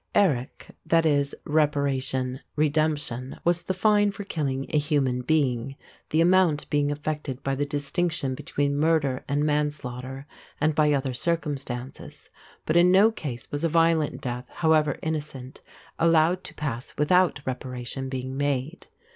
[0.15, 0.75] Eric
[1.09, 5.75] = reparation, redemption, was the fine for killing a human being,
[6.09, 10.25] the amount being affected by the distinction between murder and manslaughter
[10.59, 12.31] and by other circumstances;
[12.65, 15.61] but in no case was a violent death, however innocent,
[15.99, 18.87] allowed to pass without reparation being made.